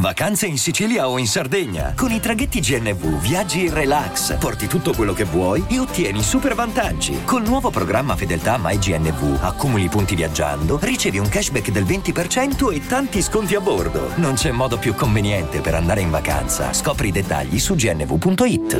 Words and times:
Vacanze 0.00 0.46
in 0.46 0.58
Sicilia 0.58 1.08
o 1.08 1.18
in 1.18 1.26
Sardegna. 1.26 1.92
Con 1.96 2.12
i 2.12 2.20
traghetti 2.20 2.60
GNV 2.60 3.20
viaggi 3.20 3.64
in 3.64 3.74
relax, 3.74 4.38
porti 4.38 4.68
tutto 4.68 4.94
quello 4.94 5.12
che 5.12 5.24
vuoi 5.24 5.64
e 5.68 5.80
ottieni 5.80 6.22
super 6.22 6.54
vantaggi. 6.54 7.24
Col 7.24 7.42
nuovo 7.42 7.70
programma 7.70 8.14
Fedeltà 8.14 8.58
MyGNV 8.60 9.38
accumuli 9.42 9.88
punti 9.88 10.14
viaggiando, 10.14 10.78
ricevi 10.80 11.18
un 11.18 11.28
cashback 11.28 11.70
del 11.70 11.82
20% 11.84 12.72
e 12.72 12.86
tanti 12.86 13.20
sconti 13.22 13.56
a 13.56 13.60
bordo. 13.60 14.16
Non 14.18 14.34
c'è 14.34 14.52
modo 14.52 14.78
più 14.78 14.94
conveniente 14.94 15.60
per 15.60 15.74
andare 15.74 16.00
in 16.00 16.10
vacanza. 16.10 16.72
Scopri 16.72 17.08
i 17.08 17.12
dettagli 17.12 17.58
su 17.58 17.74
gnv.it. 17.74 18.76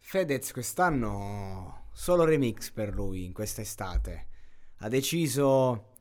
Fedez 0.00 0.52
quest'anno 0.52 1.88
solo 1.92 2.24
remix 2.24 2.70
per 2.70 2.94
lui 2.94 3.26
in 3.26 3.32
quest'estate. 3.32 4.26
Ha 4.78 4.88
deciso 4.88 5.95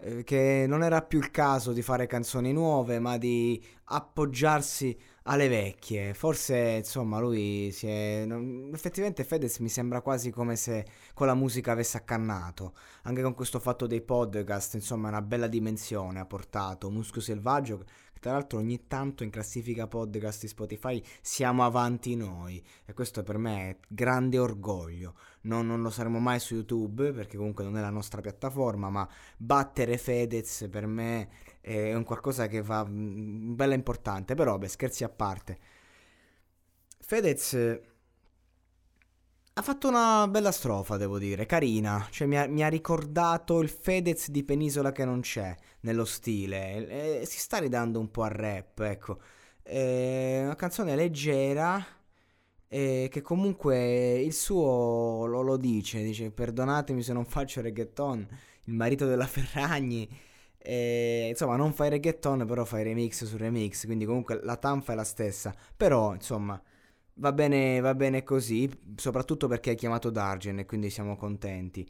eh, 0.00 0.22
che 0.22 0.64
non 0.68 0.82
era 0.84 1.02
più 1.02 1.18
il 1.18 1.30
caso 1.30 1.72
di 1.72 1.82
fare 1.82 2.06
canzoni 2.06 2.52
nuove, 2.52 2.98
ma 3.00 3.18
di 3.18 3.62
appoggiarsi 3.84 4.96
alle 5.24 5.48
vecchie. 5.48 6.14
Forse, 6.14 6.56
insomma, 6.78 7.18
lui 7.18 7.70
si 7.72 7.86
è... 7.86 8.26
Effettivamente 8.72 9.24
Fedez 9.24 9.58
mi 9.58 9.68
sembra 9.68 10.00
quasi 10.00 10.30
come 10.30 10.56
se 10.56 10.86
con 11.14 11.26
la 11.26 11.34
musica 11.34 11.72
avesse 11.72 11.96
accannato. 11.96 12.74
Anche 13.02 13.22
con 13.22 13.34
questo 13.34 13.58
fatto 13.58 13.86
dei 13.86 14.00
podcast, 14.00 14.74
insomma, 14.74 15.08
una 15.08 15.22
bella 15.22 15.48
dimensione 15.48 16.20
ha 16.20 16.26
portato. 16.26 16.90
Muschio 16.90 17.20
Selvaggio 17.20 17.84
tra 18.20 18.32
l'altro 18.32 18.58
ogni 18.58 18.86
tanto 18.86 19.24
in 19.24 19.30
classifica 19.30 19.86
podcast 19.86 20.42
di 20.42 20.48
Spotify 20.48 21.02
siamo 21.20 21.64
avanti 21.64 22.14
noi 22.16 22.62
e 22.84 22.92
questo 22.92 23.22
per 23.22 23.38
me 23.38 23.70
è 23.70 23.76
grande 23.88 24.38
orgoglio. 24.38 25.14
Non, 25.42 25.66
non, 25.66 25.82
lo 25.82 25.90
saremo 25.90 26.18
mai 26.18 26.40
su 26.40 26.54
YouTube 26.54 27.12
perché 27.12 27.36
comunque 27.36 27.64
non 27.64 27.76
è 27.76 27.80
la 27.80 27.90
nostra 27.90 28.20
piattaforma, 28.20 28.90
ma 28.90 29.08
battere 29.36 29.96
Fedez 29.96 30.68
per 30.70 30.86
me 30.86 31.28
è 31.60 31.94
un 31.94 32.04
qualcosa 32.04 32.48
che 32.48 32.60
va 32.60 32.84
mm, 32.86 33.54
bella 33.54 33.74
importante. 33.74 34.34
Però, 34.34 34.58
beh, 34.58 34.68
scherzi 34.68 35.04
a 35.04 35.08
parte. 35.08 35.58
Fedez 37.00 37.54
ha 39.58 39.62
fatto 39.62 39.88
una 39.88 40.28
bella 40.28 40.52
strofa, 40.52 40.96
devo 40.96 41.18
dire, 41.18 41.44
carina. 41.44 42.06
Cioè, 42.10 42.28
mi 42.28 42.38
ha, 42.38 42.46
mi 42.46 42.62
ha 42.62 42.68
ricordato 42.68 43.60
il 43.60 43.68
Fedez 43.68 44.30
di 44.30 44.44
Penisola 44.44 44.92
che 44.92 45.04
non 45.04 45.20
c'è 45.20 45.54
nello 45.80 46.04
stile. 46.04 47.20
E, 47.22 47.26
si 47.26 47.40
sta 47.40 47.58
ridando 47.58 47.98
un 47.98 48.08
po' 48.08 48.22
al 48.22 48.30
rap, 48.30 48.78
ecco. 48.80 49.18
È 49.60 50.42
una 50.44 50.54
canzone 50.54 50.94
leggera. 50.94 51.84
E 52.68 53.08
che 53.10 53.20
comunque 53.20 54.20
il 54.20 54.32
suo 54.32 55.24
lo, 55.26 55.40
lo 55.40 55.56
dice, 55.56 56.02
dice 56.02 56.30
perdonatemi 56.30 57.02
se 57.02 57.12
non 57.14 57.24
faccio 57.24 57.60
reggaeton, 57.62 58.28
il 58.64 58.74
marito 58.74 59.06
della 59.06 59.26
Ferragni, 59.26 60.08
e, 60.58 61.28
insomma 61.30 61.56
non 61.56 61.72
fai 61.72 61.88
reggaeton 61.88 62.44
però 62.46 62.64
fai 62.66 62.84
remix 62.84 63.24
su 63.24 63.38
remix, 63.38 63.86
quindi 63.86 64.04
comunque 64.04 64.38
la 64.42 64.56
tanfa 64.56 64.92
è 64.92 64.96
la 64.96 65.04
stessa, 65.04 65.54
però 65.76 66.12
insomma 66.14 66.62
Va 67.20 67.32
bene, 67.32 67.80
va 67.80 67.96
bene 67.96 68.22
così, 68.22 68.70
soprattutto 68.94 69.48
perché 69.48 69.70
hai 69.70 69.76
chiamato 69.76 70.08
Dargen 70.08 70.60
e 70.60 70.66
quindi 70.66 70.88
siamo 70.88 71.16
contenti. 71.16 71.84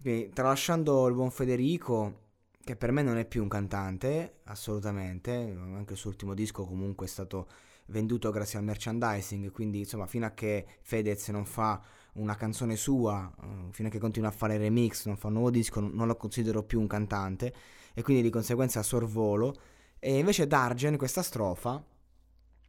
Quindi, 0.00 0.30
tralasciando 0.30 1.06
il 1.06 1.14
buon 1.14 1.30
Federico, 1.30 2.20
che 2.64 2.74
per 2.74 2.90
me 2.90 3.02
non 3.02 3.18
è 3.18 3.26
più 3.26 3.42
un 3.42 3.48
cantante, 3.48 4.40
assolutamente, 4.44 5.32
anche 5.32 5.92
il 5.92 5.98
suo 5.98 6.08
ultimo 6.08 6.32
disco 6.32 6.64
comunque 6.64 7.04
è 7.04 7.08
stato 7.10 7.46
venduto 7.88 8.30
grazie 8.30 8.58
al 8.58 8.64
merchandising, 8.64 9.50
quindi 9.50 9.80
insomma 9.80 10.06
fino 10.06 10.24
a 10.24 10.30
che 10.30 10.64
Fedez 10.80 11.28
non 11.28 11.44
fa 11.44 11.78
una 12.14 12.34
canzone 12.34 12.76
sua, 12.76 13.30
uh, 13.42 13.70
fino 13.70 13.88
a 13.88 13.90
che 13.90 13.98
continua 13.98 14.30
a 14.30 14.32
fare 14.32 14.56
remix, 14.56 15.04
non 15.04 15.18
fa 15.18 15.26
un 15.26 15.34
nuovo 15.34 15.50
disco, 15.50 15.80
non 15.80 16.06
lo 16.06 16.16
considero 16.16 16.62
più 16.62 16.80
un 16.80 16.86
cantante 16.86 17.54
e 17.92 18.02
quindi 18.02 18.22
di 18.22 18.30
conseguenza 18.30 18.82
sorvolo. 18.82 19.54
E 19.98 20.18
invece 20.18 20.46
Dargen, 20.46 20.96
questa 20.96 21.22
strofa, 21.22 21.84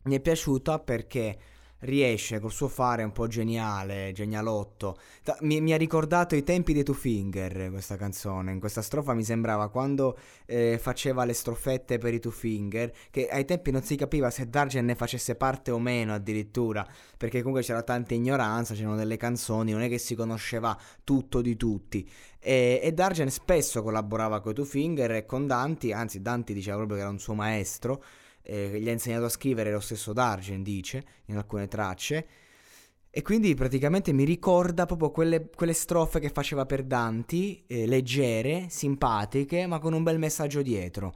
mi 0.04 0.16
è 0.16 0.20
piaciuta 0.20 0.80
perché 0.80 1.40
riesce 1.86 2.40
col 2.40 2.52
suo 2.52 2.68
fare 2.68 3.04
un 3.04 3.12
po' 3.12 3.28
geniale, 3.28 4.12
genialotto. 4.14 4.98
Mi, 5.42 5.62
mi, 5.62 5.74
ha 5.74 5.78
ricordato 5.78 6.36
i 6.36 6.44
tempi 6.44 6.74
dei 6.74 6.84
Two 6.84 6.94
Finger 6.94 7.70
questa 7.70 7.96
canzone. 7.96 8.52
In 8.52 8.60
questa 8.60 8.82
strofa 8.82 9.14
mi 9.14 9.24
sembrava 9.24 9.70
quando 9.70 10.18
eh, 10.46 10.78
faceva 10.82 11.24
le 11.24 11.34
strofette 11.34 11.98
per 11.98 12.14
i 12.14 12.20
Two 12.20 12.32
Finger, 12.32 12.92
che 13.10 13.28
ai 13.28 13.46
tempi 13.46 13.72
non 13.72 13.84
si 13.84 13.96
capiva 13.96 14.30
se 14.30 14.50
Dargen 14.50 14.86
ne 14.86 14.96
facesse 14.96 15.36
parte 15.36 15.72
o 15.72 15.80
meno 15.80 16.14
addirittura, 16.14 16.86
perché 17.18 17.40
comunque 17.40 17.64
c'era 17.64 17.84
tanta 17.84 18.14
ignoranza, 18.14 18.74
c'erano 18.74 18.96
delle 18.96 19.18
canzoni, 19.18 19.72
non 19.72 19.82
è 19.82 19.90
che 19.90 19.98
si 19.98 20.16
conosceva 20.16 20.78
tutto 21.04 21.42
di 21.42 21.56
tutti. 21.56 22.10
E, 22.40 22.80
e 22.84 22.92
Dargen 22.92 23.30
spesso 23.30 23.82
collaborava 23.82 24.42
con 24.42 24.52
i 24.52 24.56
Two 24.56 24.66
Finger 24.66 25.12
e 25.12 25.26
con 25.26 25.48
Danti, 25.48 25.92
anzi 25.92 26.22
Danti 26.22 26.54
diceva 26.54 26.78
proprio 26.78 26.98
che 26.98 27.04
era 27.04 27.12
un 27.12 27.20
suo 27.20 27.34
maestro 27.34 28.04
eh, 28.46 28.80
gli 28.80 28.88
ha 28.88 28.92
insegnato 28.92 29.26
a 29.26 29.30
scrivere 29.30 29.72
lo 29.72 29.80
stesso 29.80 30.14
Dargen, 30.14 30.64
dice, 30.64 31.04
in 31.26 31.38
alcune 31.38 31.68
tracce. 31.68 32.28
E 33.10 33.22
quindi 33.22 33.54
praticamente 33.56 34.12
mi 34.12 34.26
ricorda 34.26 34.86
proprio 34.86 35.10
quelle, 35.10 35.50
quelle 35.50 35.74
strofe 35.74 36.20
che 36.20 36.30
faceva 36.30 36.66
per 36.66 36.84
Danti, 36.84 37.64
eh, 37.66 37.88
leggere, 37.88 38.66
simpatiche, 38.70 39.68
ma 39.68 39.80
con 39.80 39.94
un 39.94 40.04
bel 40.04 40.20
messaggio 40.20 40.62
dietro. 40.62 41.14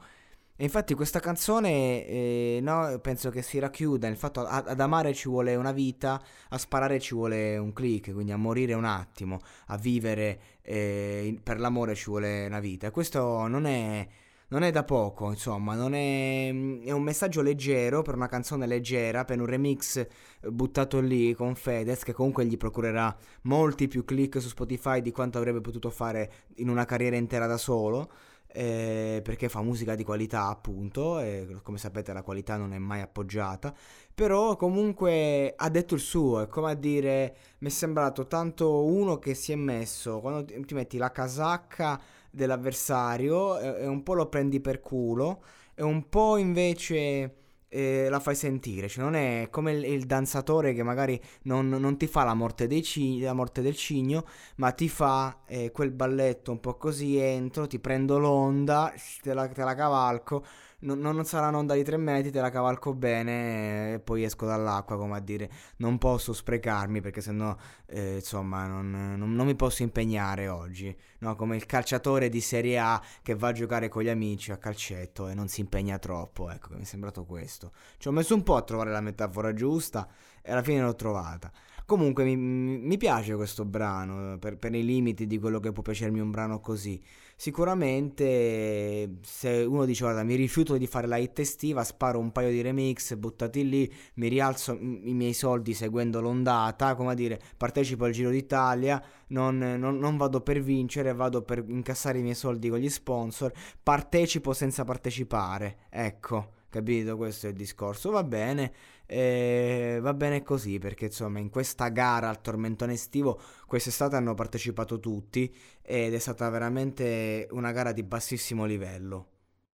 E 0.56 0.64
infatti 0.64 0.92
questa 0.92 1.20
canzone 1.20 2.06
eh, 2.06 2.58
no, 2.62 2.98
penso 3.00 3.30
che 3.30 3.40
si 3.40 3.58
racchiuda 3.58 4.08
nel 4.08 4.16
fatto 4.16 4.44
ad, 4.44 4.68
ad 4.68 4.80
amare 4.80 5.14
ci 5.14 5.28
vuole 5.28 5.54
una 5.54 5.72
vita, 5.72 6.22
a 6.50 6.58
sparare 6.58 7.00
ci 7.00 7.14
vuole 7.14 7.56
un 7.56 7.72
click, 7.72 8.12
quindi 8.12 8.32
a 8.32 8.36
morire 8.36 8.74
un 8.74 8.84
attimo, 8.84 9.38
a 9.68 9.78
vivere 9.78 10.40
eh, 10.62 11.38
per 11.42 11.60
l'amore 11.60 11.94
ci 11.94 12.10
vuole 12.10 12.44
una 12.46 12.60
vita. 12.60 12.90
Questo 12.90 13.46
non 13.46 13.64
è 13.64 14.06
non 14.50 14.62
è 14.62 14.70
da 14.70 14.84
poco, 14.84 15.30
insomma, 15.30 15.74
è, 15.74 16.50
mm, 16.52 16.82
è 16.84 16.90
un 16.90 17.02
messaggio 17.02 17.40
leggero 17.40 18.02
per 18.02 18.14
una 18.14 18.26
canzone 18.26 18.66
leggera, 18.66 19.24
per 19.24 19.38
un 19.40 19.46
remix 19.46 19.96
eh, 19.96 20.08
buttato 20.50 21.00
lì 21.00 21.34
con 21.34 21.54
Fedez 21.54 22.02
che 22.02 22.12
comunque 22.12 22.44
gli 22.46 22.56
procurerà 22.56 23.16
molti 23.42 23.86
più 23.86 24.04
click 24.04 24.40
su 24.40 24.48
Spotify 24.48 25.02
di 25.02 25.12
quanto 25.12 25.38
avrebbe 25.38 25.60
potuto 25.60 25.90
fare 25.90 26.32
in 26.56 26.68
una 26.68 26.84
carriera 26.84 27.16
intera 27.16 27.46
da 27.46 27.56
solo. 27.56 28.10
Eh, 28.52 29.20
perché 29.22 29.48
fa 29.48 29.62
musica 29.62 29.94
di 29.94 30.02
qualità 30.02 30.48
appunto 30.48 31.20
e 31.20 31.46
come 31.62 31.78
sapete 31.78 32.12
la 32.12 32.22
qualità 32.22 32.56
non 32.56 32.72
è 32.72 32.78
mai 32.78 33.00
appoggiata 33.00 33.72
però 34.12 34.56
comunque 34.56 35.54
ha 35.56 35.68
detto 35.68 35.94
il 35.94 36.00
suo 36.00 36.40
è 36.40 36.48
come 36.48 36.72
a 36.72 36.74
dire 36.74 37.36
mi 37.58 37.68
è 37.68 37.70
sembrato 37.70 38.26
tanto 38.26 38.82
uno 38.82 39.20
che 39.20 39.34
si 39.34 39.52
è 39.52 39.54
messo 39.54 40.18
quando 40.18 40.44
ti 40.44 40.74
metti 40.74 40.98
la 40.98 41.12
casacca 41.12 42.00
dell'avversario 42.30 43.58
e, 43.58 43.82
e 43.82 43.86
un 43.86 44.02
po' 44.02 44.14
lo 44.14 44.28
prendi 44.28 44.60
per 44.60 44.80
culo 44.80 45.42
e 45.74 45.82
un 45.82 46.08
po' 46.08 46.36
invece 46.36 47.36
eh, 47.72 48.08
la 48.10 48.18
fai 48.18 48.34
sentire, 48.34 48.88
cioè 48.88 49.04
non 49.04 49.14
è 49.14 49.48
come 49.50 49.72
il, 49.72 49.84
il 49.84 50.04
danzatore 50.04 50.74
che 50.74 50.82
magari 50.82 51.20
non, 51.42 51.68
non, 51.68 51.96
ti 51.96 52.08
fa 52.08 52.24
la 52.24 52.34
morte, 52.34 52.66
cigni, 52.82 53.20
la 53.20 53.32
morte, 53.32 53.62
del 53.62 53.76
cigno, 53.76 54.26
ma 54.56 54.72
ti 54.72 54.88
fa 54.88 55.42
eh, 55.46 55.70
quel 55.70 55.92
balletto 55.92 56.50
un 56.50 56.60
po' 56.60 56.76
così, 56.76 57.16
entro, 57.18 57.68
ti 57.68 57.78
prendo 57.78 58.18
l'onda, 58.18 58.92
te 59.22 59.32
la, 59.32 59.46
te 59.48 59.62
la 59.62 59.74
cavalco 59.74 60.44
non, 60.80 60.98
non 60.98 61.24
sarà 61.24 61.48
un'onda 61.48 61.74
di 61.74 61.82
3 61.82 61.96
metri, 61.96 62.30
te 62.30 62.40
la 62.40 62.50
cavalco 62.50 62.94
bene 62.94 63.94
e 63.94 63.98
poi 64.00 64.24
esco 64.24 64.46
dall'acqua, 64.46 64.96
come 64.96 65.16
a 65.16 65.20
dire, 65.20 65.50
non 65.76 65.98
posso 65.98 66.32
sprecarmi 66.32 67.00
perché 67.00 67.20
sennò, 67.20 67.54
eh, 67.86 68.16
insomma, 68.16 68.66
non, 68.66 68.90
non, 68.90 69.34
non, 69.34 69.46
mi 69.46 69.54
posso 69.54 69.82
impegnare 69.82 70.48
oggi, 70.48 70.96
no? 71.18 71.36
Come 71.36 71.56
il 71.56 71.66
calciatore 71.66 72.28
di 72.28 72.40
Serie 72.40 72.78
A 72.78 73.00
che 73.22 73.34
va 73.34 73.48
a 73.48 73.52
giocare 73.52 73.88
con 73.88 74.02
gli 74.02 74.08
amici 74.08 74.52
a 74.52 74.56
calcetto 74.56 75.28
e 75.28 75.34
non 75.34 75.48
si 75.48 75.60
impegna 75.60 75.98
troppo, 75.98 76.50
ecco, 76.50 76.74
mi 76.74 76.82
è 76.82 76.84
sembrato 76.84 77.24
questo. 77.24 77.72
Ci 77.98 78.08
ho 78.08 78.12
messo 78.12 78.34
un 78.34 78.42
po' 78.42 78.56
a 78.56 78.62
trovare 78.62 78.90
la 78.90 79.00
metafora 79.00 79.52
giusta 79.52 80.08
e 80.42 80.52
alla 80.52 80.62
fine 80.62 80.80
l'ho 80.80 80.94
trovata. 80.94 81.50
Comunque 81.90 82.22
mi, 82.22 82.36
mi 82.36 82.96
piace 82.98 83.34
questo 83.34 83.64
brano, 83.64 84.38
per, 84.38 84.58
per, 84.58 84.72
i 84.76 84.84
limiti 84.84 85.26
di 85.26 85.40
quello 85.40 85.58
che 85.58 85.72
può 85.72 85.82
piacermi 85.82 86.20
un 86.20 86.30
brano 86.30 86.60
così. 86.60 87.02
Sicuramente 87.34 89.16
se 89.22 89.64
uno 89.64 89.84
dice 89.84 90.04
guarda 90.04 90.22
mi 90.22 90.36
rifiuto 90.36 90.76
di 90.76 90.86
fare 90.86 91.08
la 91.08 91.16
hit 91.16 91.40
estiva, 91.40 91.82
sparo 91.82 92.20
un 92.20 92.30
paio 92.30 92.50
di 92.50 92.60
remix 92.60 93.16
buttati 93.16 93.68
lì, 93.68 93.92
mi 94.14 94.28
rialzo 94.28 94.78
i 94.80 95.14
miei 95.14 95.32
soldi 95.32 95.74
seguendo 95.74 96.20
l'ondata, 96.20 96.94
come 96.94 97.10
a 97.10 97.14
dire 97.14 97.40
partecipo 97.56 98.04
al 98.04 98.12
Giro 98.12 98.30
d'Italia, 98.30 99.02
non, 99.30 99.58
non, 99.58 99.98
non 99.98 100.16
vado 100.16 100.42
per 100.42 100.60
vincere, 100.60 101.12
vado 101.12 101.42
per 101.42 101.64
incassare 101.66 102.20
i 102.20 102.22
miei 102.22 102.36
soldi 102.36 102.68
con 102.68 102.78
gli 102.78 102.88
sponsor, 102.88 103.52
partecipo 103.82 104.52
senza 104.52 104.84
partecipare, 104.84 105.86
ecco 105.90 106.58
capito? 106.70 107.16
Questo 107.16 107.46
è 107.46 107.50
il 107.50 107.56
discorso. 107.56 108.10
Va 108.10 108.24
bene, 108.24 108.72
eh, 109.06 109.98
va 110.00 110.14
bene 110.14 110.42
così 110.42 110.78
perché 110.78 111.06
insomma 111.06 111.38
in 111.40 111.50
questa 111.50 111.88
gara 111.88 112.28
al 112.28 112.40
tormentone 112.40 112.94
estivo 112.94 113.40
quest'estate 113.66 114.16
hanno 114.16 114.34
partecipato 114.34 114.98
tutti 114.98 115.54
ed 115.82 116.14
è 116.14 116.18
stata 116.18 116.48
veramente 116.48 117.46
una 117.50 117.72
gara 117.72 117.92
di 117.92 118.02
bassissimo 118.02 118.64
livello. 118.64 119.39